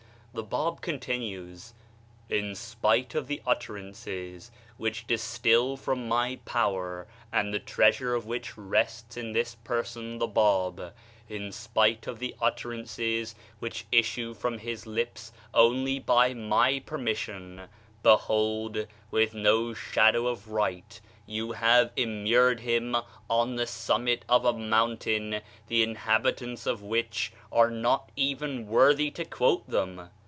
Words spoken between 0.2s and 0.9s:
The Bab